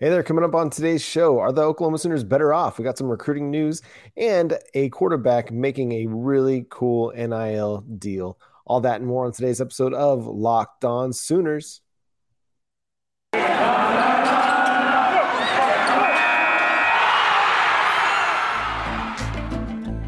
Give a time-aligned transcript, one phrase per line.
[0.00, 2.78] Hey there, coming up on today's show, are the Oklahoma Sooners better off?
[2.78, 3.82] We got some recruiting news
[4.16, 8.38] and a quarterback making a really cool NIL deal.
[8.64, 11.80] All that and more on today's episode of Locked On Sooners.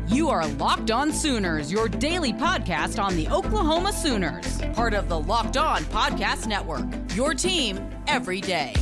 [0.06, 5.18] You are Locked On Sooners, your daily podcast on the Oklahoma Sooners, part of the
[5.18, 6.86] Locked On Podcast Network.
[7.16, 8.72] Your team every day.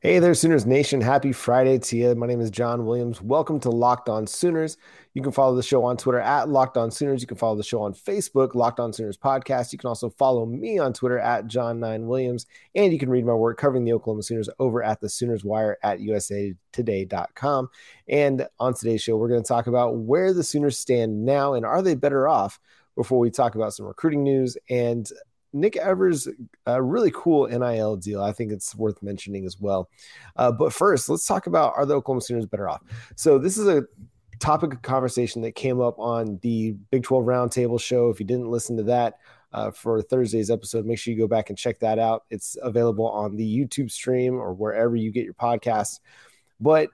[0.00, 1.00] Hey there, Sooners Nation.
[1.00, 2.14] Happy Friday to you.
[2.14, 3.20] My name is John Williams.
[3.20, 4.76] Welcome to Locked On Sooners.
[5.14, 7.20] You can follow the show on Twitter at Locked On Sooners.
[7.20, 9.72] You can follow the show on Facebook, Locked On Sooners Podcast.
[9.72, 12.46] You can also follow me on Twitter at John9Williams.
[12.76, 15.78] And you can read my work covering the Oklahoma Sooners over at the Sooners Wire
[15.82, 17.68] at usatoday.com.
[18.06, 21.66] And on today's show, we're going to talk about where the Sooners stand now and
[21.66, 22.60] are they better off
[22.94, 25.10] before we talk about some recruiting news and
[25.52, 26.28] Nick Evers,
[26.66, 28.22] a really cool NIL deal.
[28.22, 29.88] I think it's worth mentioning as well.
[30.36, 32.82] Uh, but first, let's talk about are the Oklahoma Sooners better off?
[33.16, 33.84] So this is a
[34.38, 38.10] topic of conversation that came up on the Big 12 Roundtable show.
[38.10, 39.18] If you didn't listen to that
[39.52, 42.24] uh, for Thursday's episode, make sure you go back and check that out.
[42.30, 46.00] It's available on the YouTube stream or wherever you get your podcasts.
[46.60, 46.90] But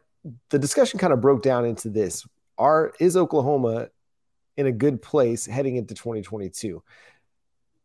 [0.50, 2.27] the discussion kind of broke down into this:
[2.58, 3.88] Are is Oklahoma
[4.56, 6.82] in a good place heading into 2022?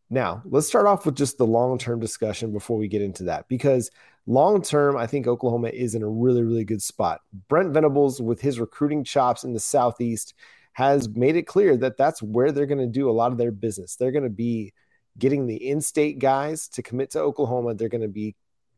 [0.10, 3.48] Now, let's start off with just the long term discussion before we get into that,
[3.48, 3.92] because
[4.26, 7.22] long term, I think Oklahoma is in a really, really good spot.
[7.48, 10.34] Brent Venables, with his recruiting chops in the Southeast,
[10.74, 13.52] has made it clear that that's where they're going to do a lot of their
[13.52, 13.96] business.
[13.96, 14.74] They're going to be
[15.18, 17.76] getting the in state guys to commit to Oklahoma.
[17.76, 18.36] They're going to be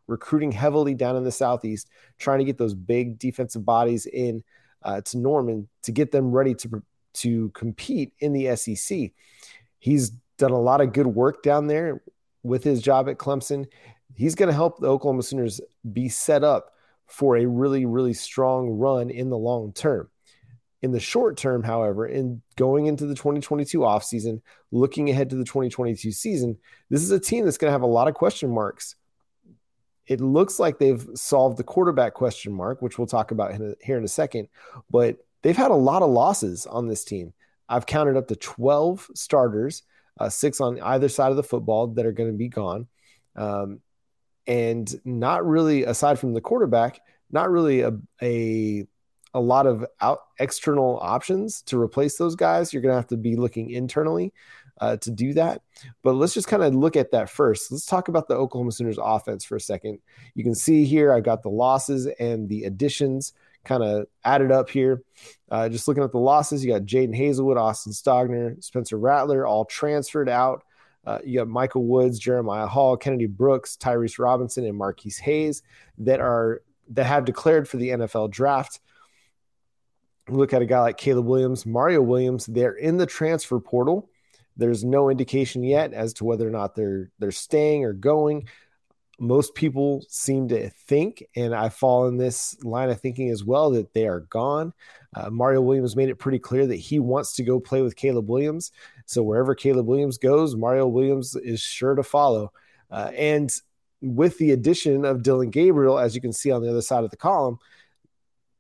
[0.08, 4.44] recruiting heavily down in the Southeast, trying to get those big defensive bodies in
[4.84, 9.12] uh, to Norman to get them ready to, to compete in the SEC.
[9.80, 12.02] He's done a lot of good work down there
[12.44, 13.68] with his job at Clemson.
[14.16, 15.62] He's going to help the Oklahoma Sooners
[15.94, 16.72] be set up
[17.06, 20.10] for a really, really strong run in the long term.
[20.82, 24.42] In the short term, however, in going into the 2022 offseason,
[24.72, 26.58] looking ahead to the 2022 season,
[26.90, 28.96] this is a team that's going to have a lot of question marks.
[30.08, 34.04] It looks like they've solved the quarterback question mark, which we'll talk about here in
[34.04, 34.48] a second,
[34.90, 37.34] but they've had a lot of losses on this team.
[37.70, 39.84] I've counted up to 12 starters
[40.22, 42.88] uh, six on either side of the football that are going to be gone.
[43.36, 43.80] Um,
[44.48, 47.00] and not really, aside from the quarterback,
[47.32, 48.86] not really a, a,
[49.34, 52.72] a lot of out external options to replace those guys.
[52.72, 54.34] You're going to have to be looking internally
[54.80, 55.62] uh, to do that.
[56.04, 57.72] But let's just kind of look at that first.
[57.72, 60.00] Let's talk about the Oklahoma Sooners offense for a second.
[60.36, 64.70] You can see here I've got the losses and the additions kind of added up
[64.70, 65.04] here.
[65.50, 69.66] Uh, just looking at the losses, you got Jadon Haselwood, Austin Stogner, Spencer Rattler, all
[69.66, 70.64] transferred out.
[71.06, 75.64] Uh, you got Michael Woods, Jeremiah Hall, Kennedy Brooks, Tyrese Robinson, and Marquis Hayes
[75.98, 76.62] that are
[76.92, 78.80] that have declared for the NFL draft.
[80.30, 82.46] Look at a guy like Caleb Williams, Mario Williams.
[82.46, 84.10] They're in the transfer portal.
[84.58, 88.48] There's no indication yet as to whether or not they're they're staying or going
[89.22, 93.70] most people seem to think, and I fall in this line of thinking as well,
[93.72, 94.74] that they are gone.
[95.16, 98.28] Uh, Mario Williams made it pretty clear that he wants to go play with Caleb
[98.28, 98.72] Williams.
[99.06, 102.52] So wherever Caleb Williams goes, Mario Williams is sure to follow.
[102.90, 103.54] Uh, and
[104.02, 107.12] with the addition of Dillon Gabriel, as you can see on the other side of
[107.12, 107.60] the column,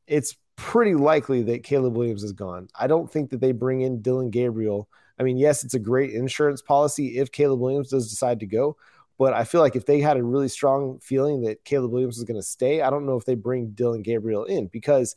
[0.06, 2.68] it's pretty likely that Caleb Williams is gone.
[2.80, 4.88] I don't think that they bring in Dillon Gabriel.
[5.20, 8.78] I mean, yes, it's a great insurance policy if Caleb Williams does decide to go,
[9.22, 12.24] but I feel like if they had a really strong feeling that Caleb Williams was
[12.24, 15.16] going to stay, I don't know if they bring Dillon Gabriel in because,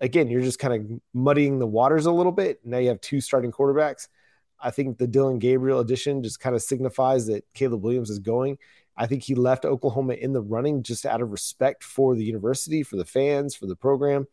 [0.00, 2.64] again, you're just kind of muddying the waters a little bit.
[2.64, 4.06] Now you have two starting quarterbacks.
[4.60, 8.56] I think the Dillon Gabriel addition just kind of signifies that Caleb Williams is going.
[8.96, 12.84] I think he left Oklahoma in the running just out of respect for the university,
[12.84, 14.28] for the fans, for the program.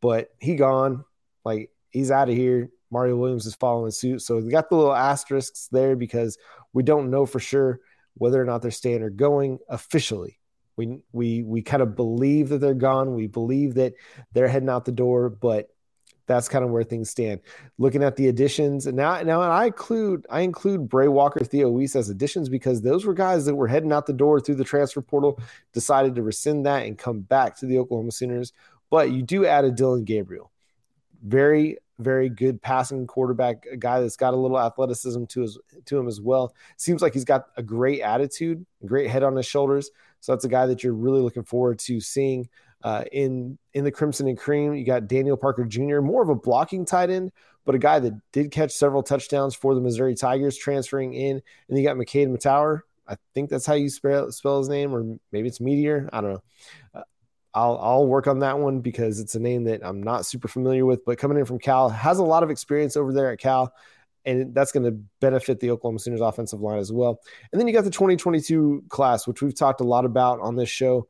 [0.00, 1.04] But he gone.
[1.44, 2.70] Like he's out of here.
[2.92, 4.22] Mario Williams is following suit.
[4.22, 6.38] So we got the little asterisks there because
[6.72, 7.80] we don't know for sure
[8.18, 10.38] whether or not they're staying or going officially.
[10.76, 13.14] We we we kind of believe that they're gone.
[13.14, 13.94] We believe that
[14.32, 15.68] they're heading out the door, but
[16.28, 17.40] that's kind of where things stand.
[17.78, 21.96] Looking at the additions, and now now I include I include Bray Walker, Theo Wease
[21.96, 25.00] as additions because those were guys that were heading out the door through the transfer
[25.00, 25.40] portal,
[25.72, 28.52] decided to rescind that and come back to the Oklahoma Sooners.
[28.90, 30.52] But you do add a Dillon Gabriel,
[31.22, 35.98] very very good passing quarterback, a guy that's got a little athleticism to his to
[35.98, 36.54] him as well.
[36.76, 39.90] Seems like he's got a great attitude, great head on his shoulders.
[40.20, 42.48] So that's a guy that you're really looking forward to seeing
[42.82, 44.74] uh, in in the Crimson and Cream.
[44.74, 47.32] You got Daniel Parker Jr., more of a blocking tight end,
[47.64, 51.42] but a guy that did catch several touchdowns for the Missouri Tigers transferring in.
[51.68, 52.82] And you got McKade Mettauer.
[53.06, 56.10] I think that's how you spell, spell his name, or maybe it's Meteor.
[56.12, 56.42] I don't know.
[56.94, 57.02] Uh,
[57.58, 60.86] I'll I'll work on that one because it's a name that I'm not super familiar
[60.86, 61.04] with.
[61.04, 63.74] But coming in from Cal, has a lot of experience over there at Cal,
[64.24, 67.20] and that's going to benefit the Oklahoma Sooners offensive line as well.
[67.50, 70.68] And then you got the 2022 class, which we've talked a lot about on this
[70.68, 71.08] show,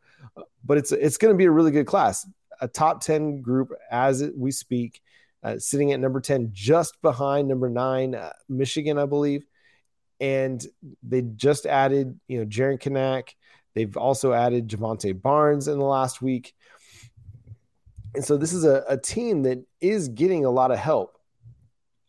[0.64, 2.26] but it's it's going to be a really good class,
[2.60, 5.02] a top 10 group as we speak,
[5.42, 9.44] uh, sitting at number 10, just behind number nine, uh, Michigan, I believe.
[10.20, 10.64] And
[11.02, 13.34] they just added, you know, Jaren Kanak
[13.78, 16.52] They've also added Jovantae Barnes in the last week.
[18.16, 21.16] And so this is a, a team that is getting a lot of help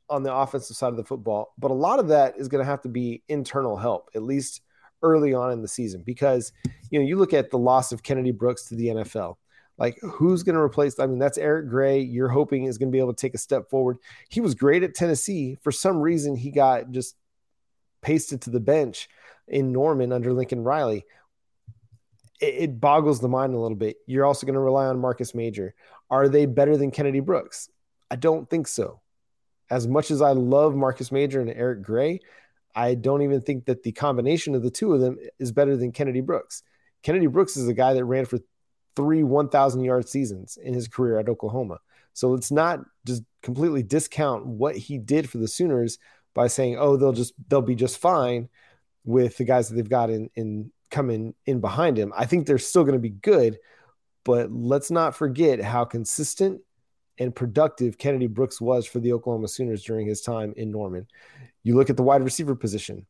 [0.09, 2.69] on the offensive side of the football, but a lot of that is going to
[2.69, 4.61] have to be internal help, at least
[5.03, 6.51] early on in the season, because
[6.89, 9.35] you know you look at the loss of Kennedy Brooks to the NFL.
[9.77, 10.99] Like, who's going to replace?
[10.99, 12.01] I mean, that's Eric Gray.
[12.01, 13.99] You're hoping is going to be able to take a step forward.
[14.27, 15.59] He was great at Tennessee.
[15.61, 17.15] For some reason, he got just
[18.01, 19.07] pasted to the bench
[19.47, 21.05] in Norman under Lincoln Riley
[22.39, 23.97] it, boggles the mind a little bit.
[24.05, 25.73] You're also going to rely on Marcus Major.
[26.09, 27.69] Are they better than Kennedy Brooks?
[28.09, 29.01] I don't think so.
[29.69, 32.21] As much as I love Marcus Major and Eric Gray,
[32.75, 35.91] I don't even think that the combination of the two of them is better than
[35.91, 36.63] Kennedy Brooks.
[37.03, 38.39] Kennedy Brooks is a guy that ran for
[38.95, 41.79] three 1,000 yard seasons in his career at Oklahoma.
[42.13, 45.99] So let's not just completely discount what he did for the Sooners
[46.33, 48.49] by saying, oh, they'll just they'll be just fine
[49.05, 52.13] with the guys that they've got in in coming in behind him.
[52.15, 53.59] I think they're still going to be good,
[54.23, 56.61] but let's not forget how consistent
[57.17, 61.07] and productive Kennedy Brooks was for the Oklahoma Sooners during his time in Norman.
[61.63, 63.05] You look at the wide receiver position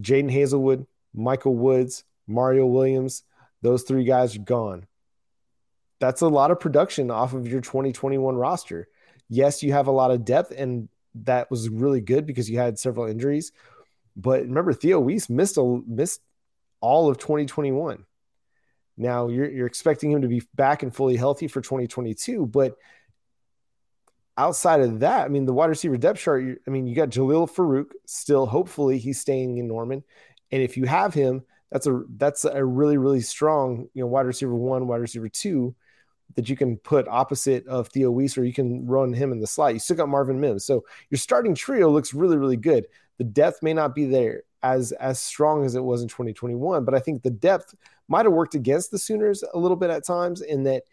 [0.00, 3.22] Jadon Haselwood, Michael Woods, Mario Williams,
[3.62, 4.86] those three guys are gone.
[6.00, 8.88] That's a lot of production off of your 2021 roster.
[9.28, 12.78] Yes, you have a lot of depth, and that was really good because you had
[12.78, 13.52] several injuries.
[14.16, 16.20] But remember, Theo Wease missed a missed
[16.84, 18.04] all of 2021.
[18.96, 22.76] Now you're, you're expecting him to be back and fully healthy for 2022, but
[24.36, 27.50] outside of that, I mean, the wide receiver depth chart, I mean, you got Jalil
[27.50, 30.04] Farooq still, hopefully he's staying in Norman.
[30.52, 31.42] And if you have him,
[31.72, 35.74] that's a, that's a really, really strong, you know, wide receiver one, wide receiver two
[36.36, 39.46] that you can put opposite of Theo Wease, or you can run him in the
[39.46, 39.72] slot.
[39.72, 40.64] You still got Marvin Mims.
[40.66, 42.86] So your starting trio looks really, really good.
[43.18, 46.84] The depth may not be there as as strong as it was in 2021.
[46.84, 47.74] But I think the depth
[48.08, 50.84] might have worked against the Sooners a little bit at times in that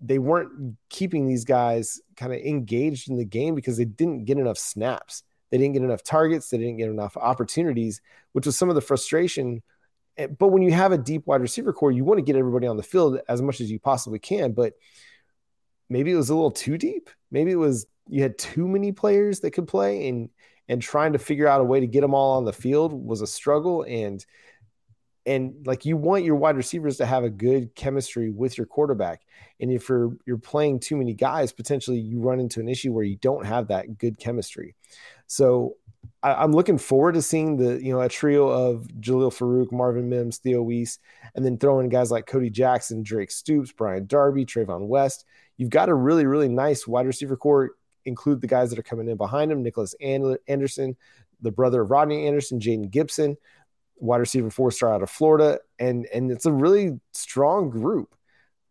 [0.00, 4.38] they weren't keeping these guys kind of engaged in the game because they didn't get
[4.38, 5.24] enough snaps.
[5.50, 6.48] They didn't get enough targets.
[6.48, 8.00] They didn't get enough opportunities,
[8.32, 9.62] which was some of the frustration.
[10.16, 12.68] Eh, but when you have a deep wide receiver core, you want to get everybody
[12.68, 14.52] on the field as much as you possibly can.
[14.52, 14.74] But
[15.88, 17.10] maybe it was a little too deep.
[17.32, 20.30] Maybe it was you had too many players that could play, and
[20.68, 23.20] and trying to figure out a way to get them all on the field was
[23.20, 24.24] a struggle and
[25.26, 29.22] and like you want your wide receivers to have a good chemistry with your quarterback
[29.60, 33.04] and if you're you're playing too many guys potentially you run into an issue where
[33.04, 34.74] you don't have that good chemistry
[35.26, 35.76] so
[36.22, 40.08] I, am looking forward to seeing the you know a trio of Jalil Farooq, Marvin
[40.08, 40.98] Mims, Theo Wease,
[41.34, 45.24] and then throwing guys like Cody Jackson, Drake Stoops, Brian Darby, Trevon West.
[45.56, 47.72] You've got a really really nice wide receiver core
[48.08, 50.96] include the guys that are coming in behind him Nicholas Anderson,
[51.40, 53.36] the brother of Rodney Anderson, Jaden Gibson,
[53.96, 55.60] wide receiver four star out of Florida.
[55.78, 58.14] And, and it's a really strong group.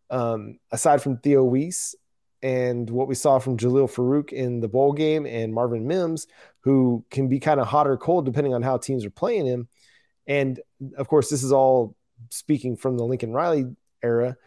[0.10, 1.94] Um, aside from Theo Wease
[2.42, 6.28] and what we saw from Jalil Farooq in the bowl game and Marvin Mims,
[6.62, 9.68] who can be kind of hot or cold depending on how teams are playing him.
[10.28, 10.60] And
[10.98, 11.96] of course, this is all
[12.30, 13.66] speaking from the Lincoln Riley
[14.02, 14.38] era.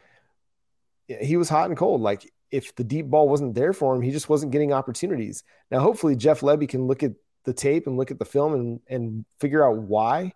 [1.09, 2.01] He was hot and cold.
[2.01, 5.45] Like if the deep ball wasn't there for him, he just wasn't getting opportunities.
[5.71, 7.13] Now, hopefully, Jeff Lebby can look at
[7.45, 10.33] the tape and look at the film and and figure out why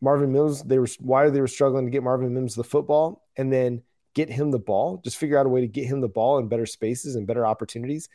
[0.00, 3.52] Marvin Mims they were why they were struggling to get Marvin Mims the football, and
[3.52, 3.82] then
[4.14, 5.00] get him the ball.
[5.04, 7.46] Just figure out a way to get him the ball in better spaces and better
[7.46, 8.08] opportunities,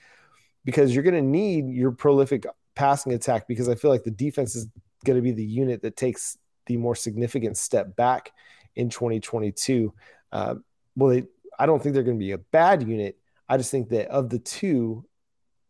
[0.65, 3.47] because you're going to need your prolific passing attack.
[3.47, 4.67] Because I feel like the defense is
[5.05, 6.37] going to be the unit that takes
[6.67, 8.31] the more significant step back
[8.75, 9.93] in 2022.
[10.31, 10.55] Uh,
[10.95, 11.23] well, they
[11.61, 13.19] I don't think they're going to be a bad unit.
[13.47, 15.05] I just think that of the two,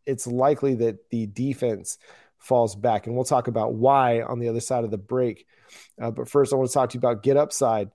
[0.06, 1.98] it's likely that the defense
[2.38, 3.08] falls back.
[3.08, 5.46] And we'll talk about why on the other side of the break.
[6.02, 7.92] Uh, but first, I want to talk to you about Get Upside.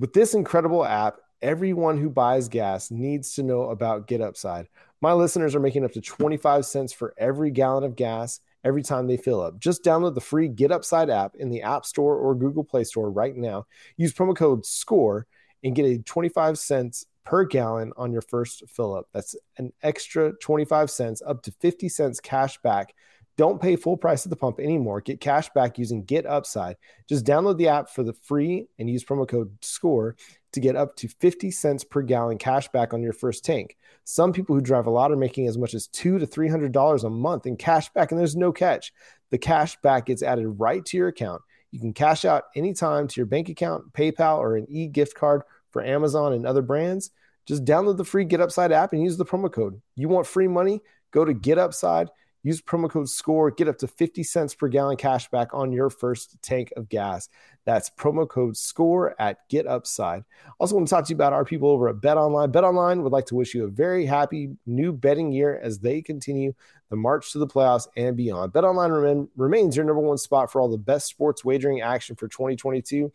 [0.00, 4.66] With this incredible app, everyone who buys gas needs to know about Get Upside.
[5.00, 9.06] My listeners are making up to 25 cents for every gallon of gas every time
[9.06, 9.60] they fill up.
[9.60, 13.12] Just download the free Get Upside app in the App Store or Google Play Store
[13.12, 13.66] right now.
[13.96, 15.28] Use promo code SCORE
[15.62, 19.08] and get a 25 cents per gallon on your first fill up.
[19.12, 22.94] That's an extra 25 cents up to 50 cents cash back.
[23.38, 25.00] Don't pay full price at the pump anymore.
[25.00, 26.76] Get cash back using Get Upside.
[27.08, 30.16] Just download the app for the free and use promo code SCORE
[30.52, 33.78] to get up to 50 cents per gallon cash back on your first tank.
[34.04, 36.72] Some people who drive a lot are making as much as two to three hundred
[36.72, 38.92] dollars a month in cash back, and there's no catch.
[39.30, 41.40] The cash back gets added right to your account.
[41.72, 45.82] You can cash out anytime to your bank account, PayPal, or an e-gift card for
[45.82, 47.10] Amazon and other brands.
[47.46, 49.80] Just download the free Get Upside app and use the promo code.
[49.96, 50.80] You want free money?
[51.10, 52.08] Go to Get Upside
[52.44, 55.90] Use promo code SCORE, get up to 50 cents per gallon cash back on your
[55.90, 57.28] first tank of gas.
[57.64, 60.24] That's promo code SCORE at Get Upside.
[60.58, 62.50] Also, want to talk to you about our people over at Bet Online.
[62.50, 66.02] Bet Online would like to wish you a very happy new betting year as they
[66.02, 66.52] continue
[66.90, 68.52] the march to the playoffs and beyond.
[68.52, 72.16] Bet Online rem- remains your number one spot for all the best sports wagering action
[72.16, 73.12] for 2022.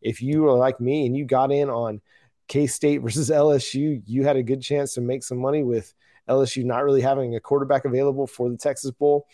[0.00, 2.00] If you are like me and you got in on
[2.48, 5.92] K State versus LSU, you had a good chance to make some money with
[6.30, 9.26] LSU not really having a quarterback available for the Texas Bowl.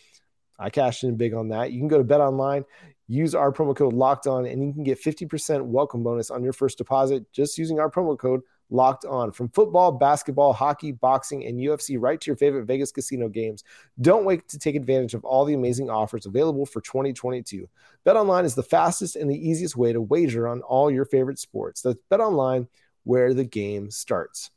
[0.59, 1.73] I cashed in big on that.
[1.73, 2.65] You can go to Bet Online,
[3.09, 6.55] use our promo code Locked On, and you can get 50% welcome bonus on your
[6.55, 9.31] first deposit just using our promo code Locked On.
[9.31, 13.65] From football, basketball, hockey, boxing, and UFC, right to your favorite Vegas casino games.
[14.01, 17.69] Don't wait to take advantage of all the amazing offers available for 2022.
[18.05, 21.39] Bet Online is the fastest and the easiest way to wager on all your favorite
[21.39, 21.83] sports.
[21.83, 22.67] That's Bet Online,
[23.05, 24.51] where the game starts.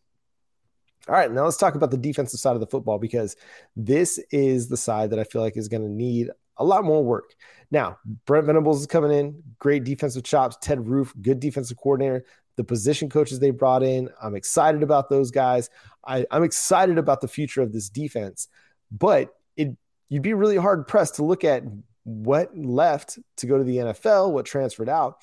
[1.09, 3.35] All right, now let's talk about the defensive side of the football because
[3.75, 7.03] this is the side that I feel like is going to need a lot more
[7.03, 7.33] work.
[7.71, 7.97] Now,
[8.27, 10.55] Brent Venables is coming in, great defensive chops.
[10.61, 12.25] Ted Roof, good defensive coordinator.
[12.57, 15.71] The position coaches they brought in, I'm excited about those guys.
[16.05, 18.47] I, I'm excited about the future of this defense,
[18.91, 19.75] but it
[20.09, 21.63] you'd be really hard pressed to look at
[22.03, 25.17] what left to go to the NFL, what transferred out,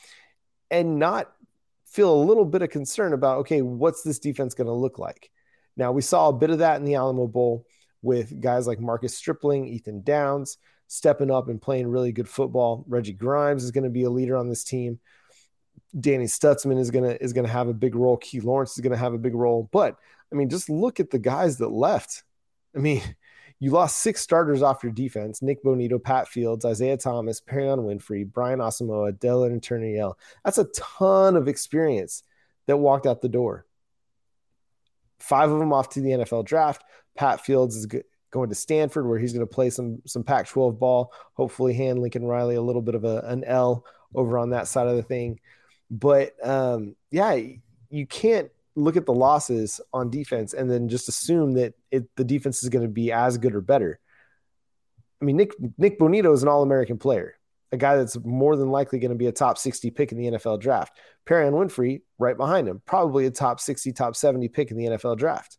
[0.68, 1.32] and not
[1.84, 5.30] feel a little bit of concern about okay, what's this defense going to look like?
[5.76, 7.66] Now, we saw a bit of that in the Alamo Bowl
[8.02, 12.84] with guys like Marcus Stripling, Ethan Downs stepping up and playing really good football.
[12.88, 15.00] Reggie Grimes is going to be a leader on this team.
[15.98, 18.16] Danny Stutsman is gonna is gonna have a big role.
[18.16, 19.68] Key Lawrence is gonna have a big role.
[19.72, 19.96] But
[20.32, 22.22] I mean, just look at the guys that left.
[22.74, 23.02] I mean,
[23.60, 28.30] you lost six starters off your defense: Nik Bonitto, Pat Fields, Isaiah Thomas, Perrion Winfrey,
[28.30, 30.12] Brian Asamoah, Dylan Turner
[30.44, 32.22] That's a ton of experience
[32.66, 33.65] that walked out the door
[35.18, 36.84] five of them off to the NFL draft.
[37.14, 37.86] Pat Fields is
[38.30, 41.12] going to Stanford, where he's going to play some some Pac-12 ball.
[41.34, 44.86] Hopefully, hand Lincoln Riley a little bit of a, an L over on that side
[44.86, 45.40] of the thing.
[45.90, 47.38] But um, yeah,
[47.90, 52.24] you can't look at the losses on defense and then just assume that it, the
[52.24, 53.98] defense is going to be as good or better.
[55.20, 57.36] I mean, Nick Nik Bonitto is an All American player
[57.72, 60.26] a guy that's more than likely going to be a top 60 pick in the
[60.26, 60.96] NFL draft.
[61.26, 65.18] Perrion Winfrey, right behind him, probably a top 60, top 70 pick in the NFL
[65.18, 65.58] draft.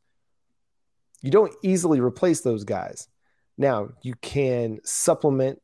[1.22, 3.08] You don't easily replace those guys.
[3.58, 5.62] Now, you can supplement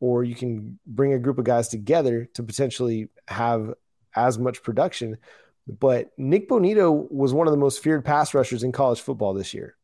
[0.00, 3.74] or you can bring a group of guys together to potentially have
[4.14, 5.18] as much production.
[5.66, 9.54] But Nik Bonitto was one of the most feared pass rushers in college football this
[9.54, 9.76] year.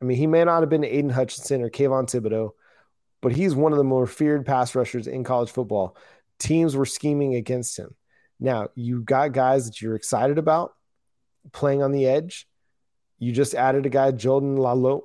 [0.00, 2.52] I mean, he may not have been Aidan Hutchinson or Kayvon Thibodeaux,
[3.20, 5.96] but he's one of the more feared pass rushers in college football.
[6.38, 7.94] Teams were scheming against him.
[8.40, 10.72] Now, you got guys that you're excited about
[11.52, 12.46] playing on the edge.
[13.18, 15.02] You just added a guy, Jordan Laulu,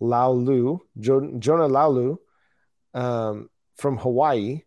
[0.00, 2.18] Laulu Jonah Laulu
[2.94, 4.62] um, from Hawaii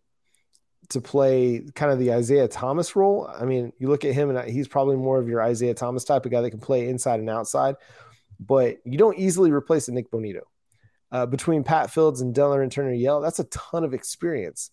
[0.90, 3.28] to play kind of the Isaiah Thomas role.
[3.32, 6.24] I mean, you look at him and he's probably more of your Isaiah Thomas type
[6.24, 7.76] of guy that can play inside and outside,
[8.38, 10.42] but you don't easily replace a Nik Bonitto
[11.12, 14.70] uh, between Pat Fields and Delarrin Turner Yell, that's a ton of experience,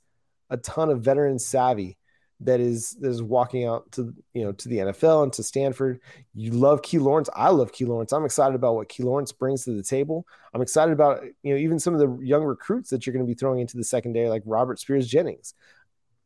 [0.49, 1.97] a ton of veteran savvy
[2.45, 5.99] that is that is walking out to you know to the NFL and to Stanford.
[6.33, 7.29] You love Key Lawrence.
[7.35, 8.11] I love Key Lawrence.
[8.11, 10.25] I'm excited about what Key Lawrence brings to the table.
[10.53, 13.29] I'm excited about you know even some of the young recruits that you're going to
[13.29, 15.53] be throwing into the secondary, like Robert Spears Jennings.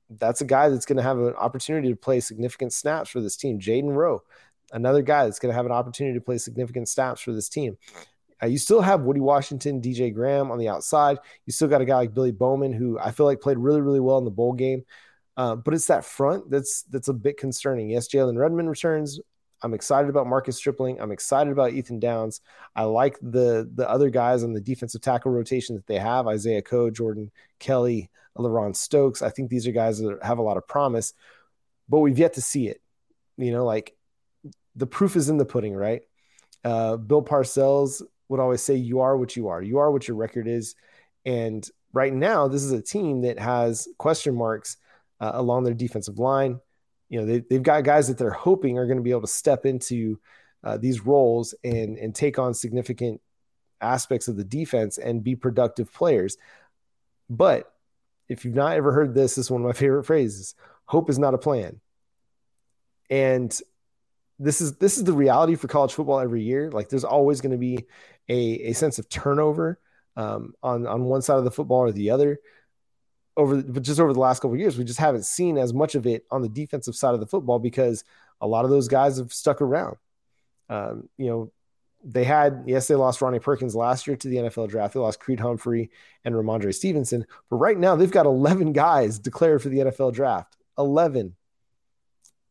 [0.10, 3.36] That's a guy that's going to have an opportunity to play significant snaps for this
[3.36, 3.60] team.
[3.60, 4.24] Jayden Rowe,
[4.72, 7.78] another guy that's going to have an opportunity to play significant snaps for this team.
[8.42, 11.18] Uh, you still have Woody Washington, DJ Graham on the outside.
[11.46, 14.00] You still got a guy like Billy Bowman, who I feel like played really, really
[14.00, 14.84] well in the bowl game.
[15.36, 17.90] Uh, but it's that front that's that's a bit concerning.
[17.90, 19.20] Yes, Jalen Redmond returns.
[19.62, 21.00] I'm excited about Marcus Stripling.
[21.00, 22.42] I'm excited about Ethan Downs.
[22.76, 26.62] I like the the other guys on the defensive tackle rotation that they have: Isaiah
[26.62, 29.22] Coe, Jordan Kelly, LaRon Stokes.
[29.22, 31.14] I think these are guys that have a lot of promise,
[31.90, 32.82] but we've yet to see it.
[33.38, 33.96] You know, like
[34.76, 36.02] the proof is in the pudding, right?
[36.64, 39.62] Uh, Bill Parcells would always say, You are what you are.
[39.62, 40.76] You are what your record is.
[41.26, 44.78] And right now, this is a team that has question marks
[45.20, 46.60] uh, along their defensive line.
[47.10, 49.28] you know, they, they've got guys that they're hoping are going to be able to
[49.28, 50.20] step into
[50.64, 53.22] uh, these roles and and take on significant
[53.80, 56.38] aspects of the defense and be productive players.
[57.30, 57.72] But
[58.28, 60.56] if you've not ever heard this, this is one of my favorite phrases:
[60.86, 61.80] "Hope is not a plan."
[63.10, 63.58] And
[64.40, 66.70] this is this is the reality for college football every year.
[66.72, 67.86] Like there's always going to be
[68.30, 69.80] a, a sense of turnover
[70.16, 72.40] um, on on one side of the football or the other.
[73.36, 76.08] Over but just over the last couple years, we just haven't seen as much of
[76.08, 78.04] it on the defensive side of the football because
[78.42, 79.98] a lot of those guys have stuck around.
[80.70, 81.52] Um, you know,
[82.04, 84.96] they had yes, they lost Ronnie Perkins last year to the NFL draft.
[84.96, 85.92] They lost Creed Humphrey
[86.26, 90.58] and Rhamondre Stevenson, but right now they've got 11 guys declared for the NFL draft.
[90.78, 91.36] 11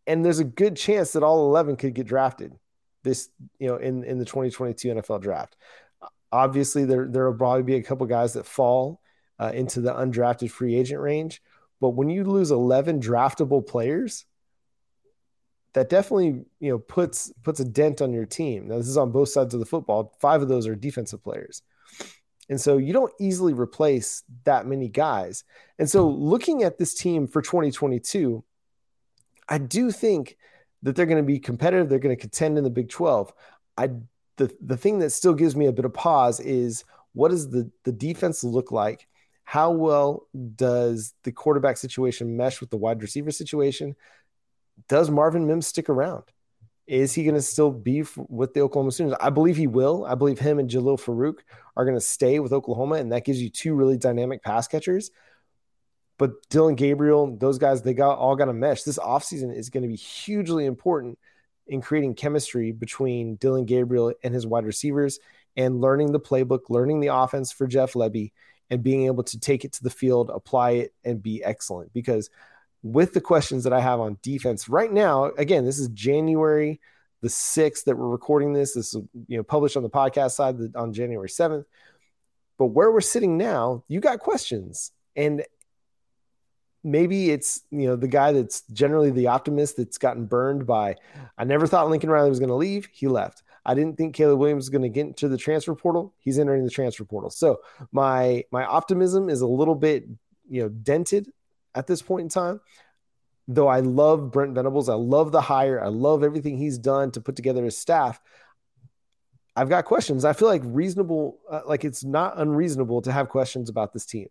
[0.06, 2.52] and there's a good chance that all 11 could get drafted
[3.06, 5.56] this you know in in the 2022 NFL draft.
[6.30, 9.00] Obviously, there there will probably be a couple guys that fall
[9.38, 11.40] uh, into the undrafted free agent range,
[11.80, 14.26] but when you lose 11 draftable players,
[15.72, 18.68] that definitely you know puts puts a dent on your team.
[18.68, 20.14] Now this is on both sides of the football.
[20.20, 21.62] Five of those are defensive players.
[22.48, 25.42] And so you don't easily replace that many guys.
[25.78, 28.44] And so looking at this team for 2022,
[29.48, 30.36] I do think
[30.86, 31.88] that they're going to be competitive.
[31.88, 33.32] They're going to contend in the Big 12.
[33.76, 33.88] I
[34.36, 37.68] the the thing that still gives me a bit of pause is what does the
[37.82, 39.08] the defense look like?
[39.42, 43.96] How well does the quarterback situation mesh with the wide receiver situation?
[44.88, 46.22] Does Marvin Mims stick around?
[46.86, 49.16] Is he going to still be with the Oklahoma Sooners?
[49.20, 50.04] I believe he will.
[50.04, 51.38] I believe him and Jalil Farooq
[51.76, 55.10] are going to stay with Oklahoma, and that gives you two really dynamic pass catchers.
[56.18, 58.82] But Dillon Gabriel, those guys, they got all got to mesh.
[58.82, 61.18] This offseason is going to be hugely important
[61.66, 65.18] in creating chemistry between Dillon Gabriel and his wide receivers
[65.56, 68.32] and learning the playbook, learning the offense for Jeff Lebby,
[68.70, 71.92] and being able to take it to the field, apply it, and be excellent.
[71.92, 72.30] Because
[72.82, 76.80] with the questions that I have on defense right now, again, this is January
[77.22, 78.74] the 6th that we're recording this.
[78.74, 81.64] This is you know published on the podcast side on January 7th.
[82.58, 84.92] But where we're sitting now, you got questions.
[85.14, 85.44] And
[86.86, 90.94] maybe it's you know the guy that's generally the optimist that's gotten burned by
[91.36, 92.88] i never thought lincoln riley was going to leave.
[92.92, 93.42] He left.
[93.64, 96.14] I didn't think caleb williams was going to get into the transfer portal.
[96.20, 97.30] He's entering the transfer portal.
[97.30, 100.06] So my my optimism is a little bit
[100.48, 101.28] you know dented
[101.74, 102.60] at this point in time
[103.48, 104.88] though i love brent venables.
[104.88, 105.82] I love the hire.
[105.82, 108.20] I love everything he's done to put together his staff.
[109.56, 110.24] I've got questions.
[110.24, 114.28] I feel like reasonable uh, like it's not unreasonable to have questions about this team.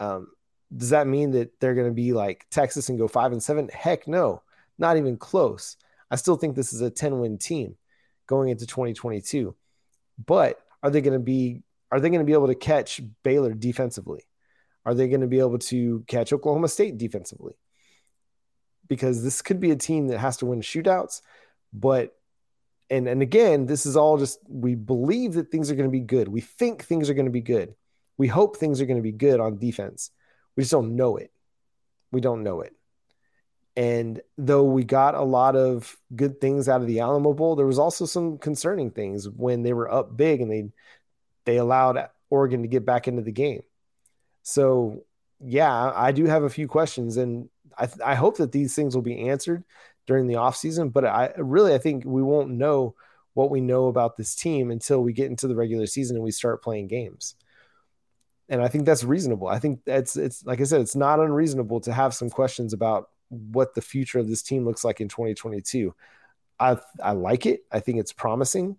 [0.00, 0.28] Um,
[0.76, 3.68] does that mean that they're going to be like Texas and go five and seven?
[3.72, 4.42] Heck no,
[4.78, 5.76] not even close.
[6.10, 7.76] I still think this is a 10 win team
[8.26, 9.54] going into 2022.
[10.24, 13.52] But are they going to be are they going to be able to catch Baylor
[13.52, 14.22] defensively?
[14.86, 17.54] Are they going to be able to catch Oklahoma State defensively?
[18.86, 21.20] Because this could be a team that has to win shootouts,
[21.72, 22.16] but
[22.88, 26.00] and and again, this is all just we believe that things are going to be
[26.00, 26.28] good.
[26.28, 27.74] We think things are going to be good.
[28.16, 30.10] We hope things are going to be good on defense.
[30.56, 31.32] We just don't know it.
[32.12, 32.74] We don't know it.
[33.76, 37.66] And though we got a lot of good things out of the Alamo Bowl, there
[37.66, 40.70] was also some concerning things when they were up big and they
[41.46, 43.62] they allowed Oregon to get back into the game.
[44.42, 45.04] So,
[45.40, 49.02] yeah, I do have a few questions, and I, I hope that these things will
[49.02, 49.64] be answered
[50.06, 50.92] during the offseason.
[50.92, 52.94] But I really I think we won't know
[53.34, 56.32] what we know about this team until we get into the regular season and we
[56.32, 57.36] start playing games
[58.50, 59.46] and I think that's reasonable.
[59.46, 63.08] I think that's it's like I said, it's not unreasonable to have some questions about
[63.28, 65.94] what the future of this team looks like in 2022.
[66.58, 67.60] I I like it.
[67.70, 68.76] I think it's promising,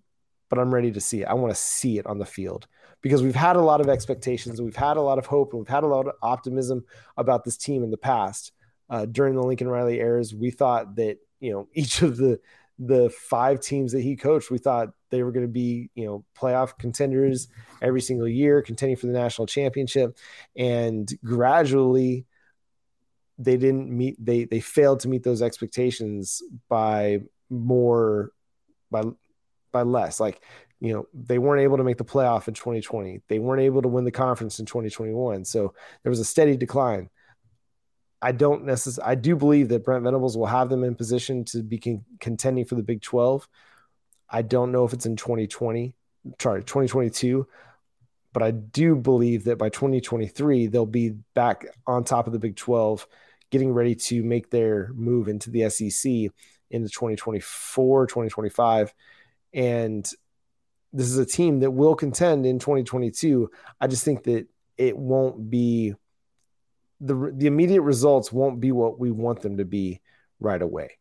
[0.49, 1.27] but I'm ready to see it.
[1.27, 2.67] I want to see it on the field
[3.01, 5.67] because we've had a lot of expectations, we've had a lot of hope, and we've
[5.69, 6.83] had a lot of optimism
[7.15, 8.51] about this team in the past.
[8.89, 12.41] Uh, during the Lincoln Riley eras, we thought that you know each of the
[12.77, 16.25] the five teams that he coached, we thought they were going to be, you know,
[16.37, 17.47] playoff contenders
[17.81, 20.17] every single year, contending for the national championship.
[20.55, 22.25] And gradually
[23.37, 27.19] they didn't meet they they failed to meet those expectations by
[27.49, 28.31] more
[28.89, 29.03] by
[29.71, 30.19] by less.
[30.19, 30.41] Like,
[30.79, 33.21] you know, they weren't able to make the playoff in 2020.
[33.27, 35.45] They weren't able to win the conference in 2021.
[35.45, 37.09] So there was a steady decline.
[38.21, 39.11] I don't necessarily.
[39.11, 42.65] I do believe that Brent Venables will have them in position to be con- contending
[42.65, 43.47] for the Big 12.
[44.31, 45.93] I don't know if it's in 2020,
[46.39, 47.45] sorry, 2022,
[48.33, 52.55] but I do believe that by 2023 they'll be back on top of the Big
[52.55, 53.05] 12,
[53.49, 56.11] getting ready to make their move into the SEC
[56.69, 58.93] into 2024, 2025,
[59.53, 60.09] and
[60.93, 63.51] this is a team that will contend in 2022.
[63.79, 65.93] I just think that it won't be
[67.01, 70.01] the the immediate results won't be what we want them to be
[70.39, 70.97] right away.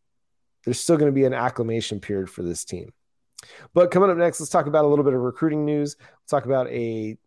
[0.65, 2.93] There's still going to be an acclimation period for this team.
[3.75, 5.97] But coming up next, let's talk about a little bit of recruiting news.
[5.99, 7.19] Let's talk about a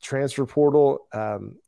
[0.00, 1.58] transfer portal um,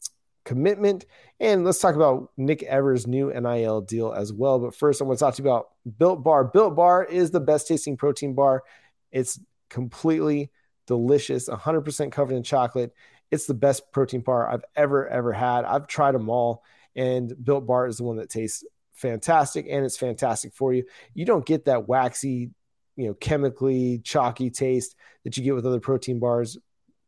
[0.44, 1.06] commitment,
[1.40, 4.58] and let's talk about Nick Evers' new NIL deal as well.
[4.58, 6.44] But first, I want to talk to you about Built Bar.
[6.44, 8.62] Built Bar is the best tasting protein bar.
[9.10, 10.50] It's completely
[10.86, 12.92] delicious, 100% covered in chocolate.
[13.30, 15.64] It's the best protein bar I've ever, ever had.
[15.64, 16.62] I've tried them all,
[16.94, 20.84] and Built Bar is the one that tastes fantastic and it's fantastic for you.
[21.14, 22.50] You don't get that waxy,
[22.96, 26.58] you know, chemically chalky taste that you get with other protein bars.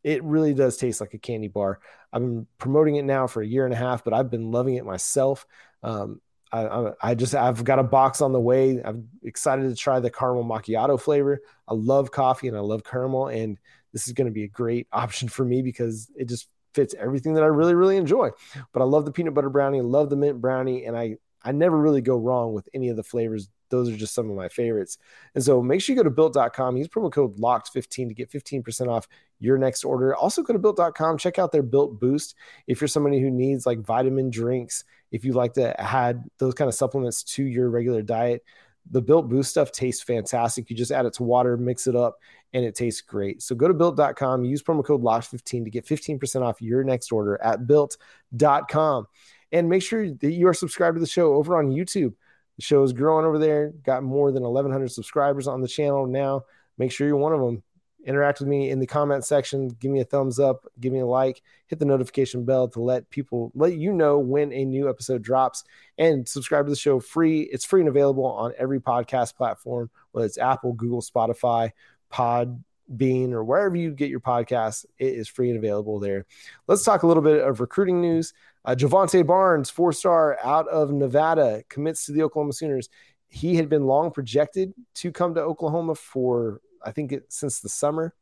[0.03, 1.81] It really does taste like a candy bar.
[2.12, 4.75] I've been promoting it now for a year and a half, but I've been loving
[4.75, 5.47] it myself.
[5.83, 6.20] Um,
[6.53, 8.81] I, I, just I've got a box on the way.
[8.83, 11.40] I'm excited to try the caramel macchiato flavor.
[11.66, 13.59] I love coffee and I love caramel, and
[13.92, 17.35] this is going to be a great option for me because it just fits everything
[17.35, 18.31] that I really really enjoy.
[18.73, 21.77] But I love the peanut butter brownie, love the mint brownie, and I I never
[21.77, 23.49] really go wrong with any of the flavors.
[23.70, 24.98] Those are just some of my favorites.
[25.35, 26.77] And so make sure you go to built.com.
[26.77, 29.09] Use promo code LOCKED15 to get 15% off
[29.40, 30.14] your next order.
[30.14, 31.18] Also go to built.com.
[31.18, 32.35] Check out their Built Boost.
[32.66, 36.68] If you're somebody who needs like vitamin drinks if you like to add those kind
[36.68, 38.42] of supplements to your regular diet.
[38.90, 40.68] The Built Boost stuff tastes fantastic.
[40.68, 42.18] You just add it to water, mix it up,
[42.53, 43.40] and it tastes great.
[43.40, 47.40] So go to built.com, use promo code locked15 to get 15% off your next order
[47.40, 49.07] at built.com.
[49.53, 52.14] And make sure that you are subscribed to the show over on YouTube.
[52.57, 56.45] The show is growing over there, got more than 1,100 subscribers on the channel now.
[56.79, 57.62] Make sure you're one of them
[58.07, 59.69] interact with me in the comment section.
[59.81, 63.09] Give me a thumbs up, give me a like, hit the notification bell to let
[63.11, 65.64] people let you know when a new episode drops,
[65.99, 67.43] and subscribe to the show free.
[67.43, 71.73] It's free and available on every podcast platform, whether it's Apple, Google, Spotify,
[72.11, 72.62] Pod.
[72.97, 76.27] Bean or wherever you get your podcasts, it is free and available there.
[76.67, 78.35] Let's talk a little bit of recruiting news.
[78.64, 82.88] Uh, Jovantae Barnes, four star out of Nevada, commits to the Oklahoma Sooners.
[83.29, 87.68] He had been long projected to come to Oklahoma for I think it, since the
[87.68, 88.14] summer.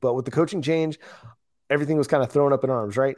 [0.00, 0.98] But with the coaching change,
[1.70, 3.16] everything was kind of thrown up in arms, right?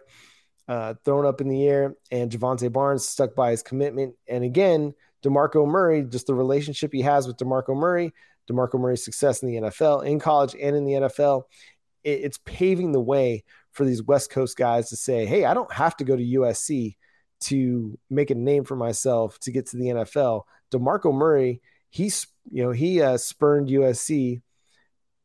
[0.66, 4.14] Uh, thrown up in the air, and Jovantae Barnes stuck by his commitment.
[4.28, 8.12] And again, DeMarco Murray, just the relationship he has with DeMarco Murray,
[8.50, 11.44] DeMarco Murray's success in the NFL, in college and in the NFL,
[12.02, 15.72] it, it's paving the way for these West Coast guys to say, hey, I don't
[15.72, 16.96] have to go to USC
[17.40, 20.44] to make a name for myself to get to the NFL.
[20.72, 21.60] DeMarco Murray–
[21.94, 24.42] he's you know he uh, spurned USC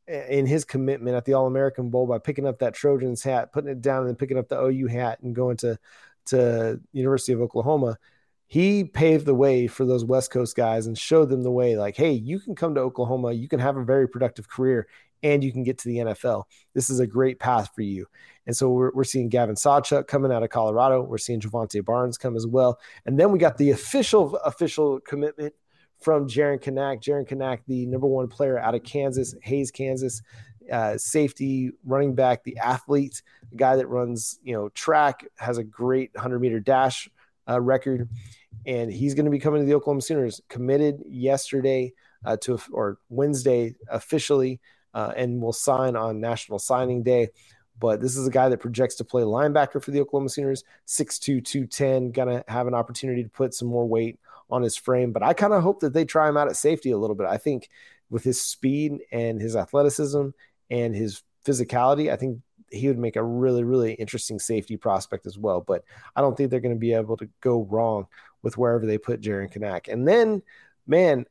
[0.07, 3.71] in his commitment at the All American Bowl by picking up that Trojans hat, putting
[3.71, 5.77] it down, and then picking up the OU hat and going to
[6.27, 7.97] to University of Oklahoma.
[8.45, 11.77] He paved the way for those West Coast guys and showed them the way.
[11.77, 14.87] Like, hey, you can come to Oklahoma, you can have a very productive career,
[15.21, 16.45] and you can get to the NFL.
[16.73, 18.07] This is a great path for you.
[18.49, 21.03] And so we're, we're seeing Gavin Sawchuk coming out of Colorado.
[21.03, 22.79] We're seeing Jovantae Barnes come as well.
[23.05, 25.53] And then we got the official official commitment
[26.01, 26.99] from Jaren Kanak.
[26.99, 30.23] Jaren Kanak, the number one player out of Kansas, Hays, Kansas,
[30.71, 35.63] uh, safety, running back, the athlete, the guy that runs, you know, track, has a
[35.63, 37.07] great 100 meter dash
[37.47, 38.09] uh, record.
[38.65, 41.93] And he's going to be coming to the Oklahoma Sooners, committed yesterday
[42.25, 44.59] uh, to, or Wednesday officially,
[44.95, 47.29] uh, and will sign on National Signing Day.
[47.79, 51.43] But this is a guy that projects to play linebacker for the Oklahoma Sooners, 6'2,
[51.43, 55.11] 210, going to have an opportunity to put some more weight on his frame.
[55.11, 57.27] But I kind of hope that they try him out at safety a little bit.
[57.27, 57.69] I think
[58.09, 60.29] with his speed and his athleticism
[60.69, 62.39] and his physicality, I think
[62.71, 65.61] he would make a really, really interesting safety prospect as well.
[65.61, 65.83] But
[66.15, 68.07] I don't think they're going to be able to go wrong
[68.41, 69.91] with wherever they put Jaren Kanak.
[69.91, 70.41] And then,
[70.87, 71.25] man,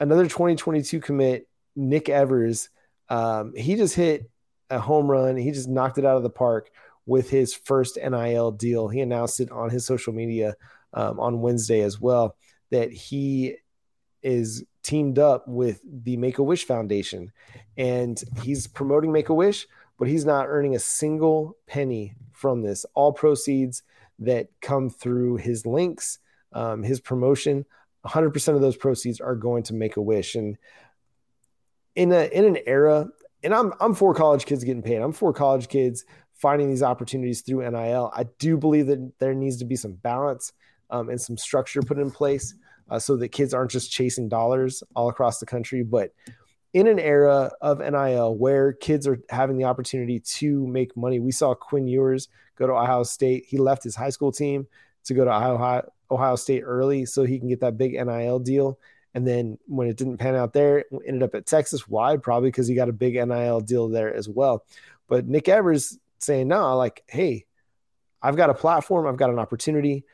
[0.00, 2.68] another 2022 commit, Nick Evers.
[3.08, 4.30] Um, he just hit
[4.70, 5.36] a home run.
[5.36, 6.70] He just knocked it out of the park
[7.06, 8.88] with his first NIL deal.
[8.88, 10.54] He announced it on his social media
[10.92, 12.36] um, on Wednesday as well
[12.70, 13.56] that he
[14.22, 17.32] is teamed up with the Make a Wish Foundation
[17.76, 19.66] and he's promoting Make a Wish,
[19.98, 22.84] but he's not earning a single penny from this.
[22.94, 23.82] All proceeds
[24.18, 26.18] that come through his links,
[26.52, 27.64] um, his promotion,
[28.06, 30.34] 100% of those proceeds are going to Make a Wish.
[30.34, 30.56] And
[31.94, 33.08] in a in an era,
[33.42, 34.96] and I'm I'm for college kids getting paid.
[34.96, 38.12] I'm for college kids finding these opportunities through NIL.
[38.14, 40.52] I do believe that there needs to be some balance
[40.90, 42.54] um, and some structure put in place
[42.90, 45.82] uh, so that kids aren't just chasing dollars all across the country.
[45.82, 46.12] But
[46.72, 51.32] in an era of NIL where kids are having the opportunity to make money, we
[51.32, 53.46] saw Quinn Ewers go to Ohio State.
[53.48, 54.66] He left his high school team
[55.04, 58.78] to go to Ohio, Ohio State early so he can get that big NIL deal.
[59.14, 61.88] And then when it didn't pan out there, ended up at Texas.
[61.88, 62.16] Why?
[62.16, 64.64] Probably because he got a big NIL deal there as well.
[65.08, 67.46] But Nick Evers saying, no, like, hey,
[68.20, 70.04] I've got a platform, I've got an opportunity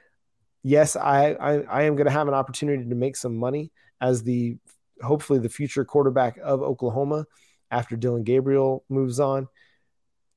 [0.64, 4.24] yes, I, I, I am going to have an opportunity to make some money as
[4.24, 4.56] the
[5.00, 7.26] hopefully the future quarterback of Oklahoma
[7.70, 9.46] after Dillon Gabriel moves on.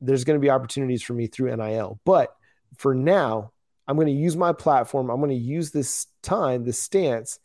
[0.01, 2.35] There's going to be opportunities for me through NIL, but
[2.77, 3.51] for now,
[3.87, 5.09] I'm going to use my platform.
[5.09, 7.39] I'm going to use this time, this stance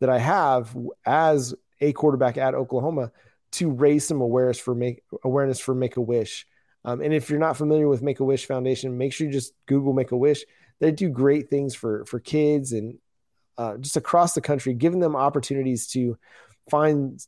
[0.00, 3.12] that I have as a quarterback at Oklahoma
[3.52, 6.46] to raise some awareness for make awareness for Make a Wish.
[6.84, 9.52] Um, and if you're not familiar with Make a Wish Foundation, make sure you just
[9.66, 10.44] Google Make a Wish.
[10.78, 12.98] They do great things for for kids and
[13.58, 16.18] uh, just across the country, giving them opportunities to
[16.68, 17.24] find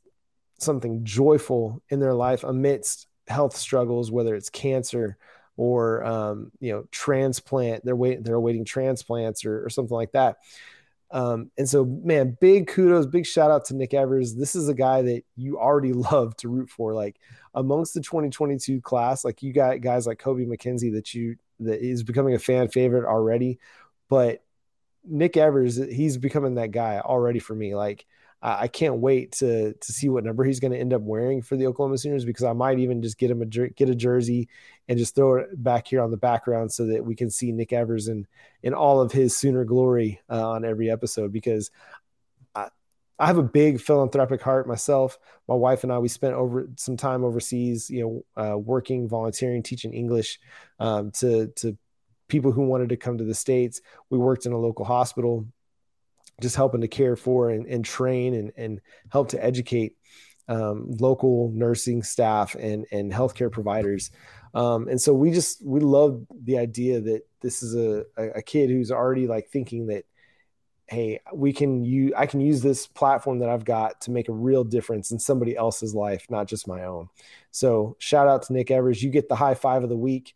[0.59, 5.17] something joyful in their life amidst health struggles, whether it's cancer
[5.57, 7.85] or um, you know transplant.
[7.85, 8.23] They're waiting.
[8.23, 10.39] They're awaiting transplants or, or something like that.
[11.11, 14.35] Um, and so, man, big kudos, big shout out to Nick Evers.
[14.35, 16.95] This is a guy that you already love to root for.
[16.95, 17.19] Like
[17.55, 22.03] amongst the 2022 class, like you got guys like Kobie McKinzie that you that is
[22.03, 23.59] becoming a fan favorite already.
[24.09, 24.45] But
[25.05, 27.75] Nick Evers, he's becoming that guy already for me.
[27.75, 28.07] Like
[28.41, 31.57] I can't wait to to see what number he's going to end up wearing for
[31.57, 34.49] the Oklahoma Sooners because I might even just get him a get a jersey
[34.89, 37.73] and just throw it back here on the background so that we can see Nick
[37.73, 38.27] Evers in
[38.63, 41.73] in all of his Sooner glory uh, on every episode because
[42.55, 42.69] I,
[43.19, 45.19] I have a big philanthropic heart myself.
[45.49, 49.65] My wife and I we spent over some time overseas, you know, uh, working, volunteering,
[49.65, 50.39] teaching English
[50.79, 51.77] um, to to
[52.29, 53.81] people who wanted to come to the states.
[54.11, 55.45] We worked in a local hospital
[56.41, 59.97] just helping to care for and, and train and, and help to educate
[60.49, 64.11] um, local nursing staff and, and healthcare providers.
[64.55, 68.71] Um, and so we just, we love the idea that this is a, a kid
[68.71, 70.05] who's already like thinking that,
[70.91, 74.33] Hey, we can use, I can use this platform that I've got to make a
[74.33, 77.11] real difference in somebody else's life, not just my own.
[77.51, 79.03] So shout out to Nick Evers.
[79.03, 80.35] You get the high five of the week.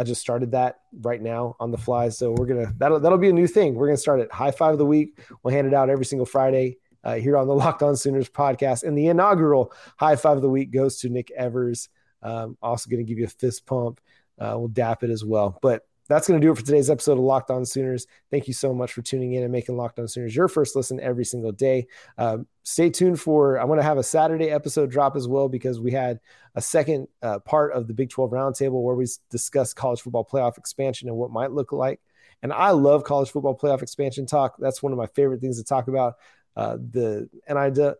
[0.00, 2.08] I just started that right now on the fly.
[2.08, 3.74] So we're gonna that'll that'll be a new thing.
[3.74, 5.18] We're gonna start it high five of the week.
[5.42, 8.82] We'll hand it out every single Friday uh, here on the Locked On Sooners podcast.
[8.82, 11.90] And the inaugural high five of the week goes to Nick Evers.
[12.22, 14.00] Um, also to give you a fist pump.
[14.38, 15.58] Uh, we'll dap it as well.
[15.60, 18.08] But that's going to do it for today's episode of Locked On Sooners.
[18.32, 20.98] Thank you so much for tuning in and making Locked On Sooners your first listen
[20.98, 21.86] every single day.
[22.18, 25.78] Um, stay tuned for, I want to have a Saturday episode drop as well because
[25.78, 26.18] we had
[26.56, 30.58] a second uh, part of the Big 12 Roundtable where we discussed college football playoff
[30.58, 32.00] expansion and what might look like.
[32.42, 34.56] And I love college football playoff expansion talk.
[34.58, 36.14] That's one of my favorite things to talk about.
[36.56, 37.28] Uh, the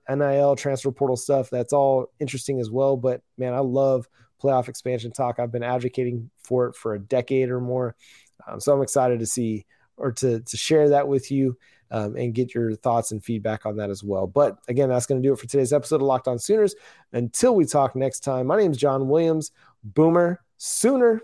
[0.09, 2.97] NIL transfer portal stuff, that's all interesting as well.
[2.97, 4.09] But man, I love
[4.41, 5.39] playoff expansion talk.
[5.39, 7.95] I've been advocating for it for a decade or more.
[8.47, 11.59] Um, so I'm excited to see or to, to share that with you
[11.91, 14.27] um, and get your thoughts and feedback on that as well.
[14.27, 16.75] But again, that's going to do it for today's episode of Locked On Sooners.
[17.13, 19.53] Until we talk next time, my name is John Williams.
[19.83, 21.23] Boomer Sooner.